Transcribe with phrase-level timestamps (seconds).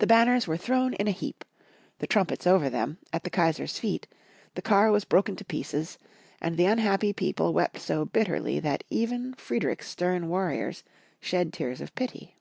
[0.00, 1.42] The banners were thrown in a heap,
[1.98, 4.06] the trumpets over them, at the Kaisar's feet,
[4.54, 5.96] the car was broken to pieces,
[6.42, 10.84] and the unhappy people wept so bitterly that even Friedrich's stern warriors
[11.20, 12.34] shed tears of pity.